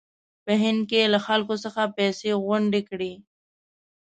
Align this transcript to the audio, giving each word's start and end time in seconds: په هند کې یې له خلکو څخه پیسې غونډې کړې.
په 0.45 0.53
هند 0.63 0.81
کې 0.89 0.97
یې 1.03 1.11
له 1.13 1.19
خلکو 1.27 1.55
څخه 1.63 1.93
پیسې 1.97 2.29
غونډې 2.45 2.81
کړې. 2.89 3.13